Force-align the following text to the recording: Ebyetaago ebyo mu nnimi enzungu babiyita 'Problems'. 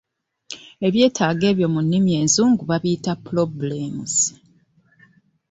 Ebyetaago 0.87 1.43
ebyo 1.51 1.67
mu 1.73 1.79
nnimi 1.83 2.11
enzungu 2.21 2.61
babiyita 2.69 3.13
'Problems'. 3.15 4.19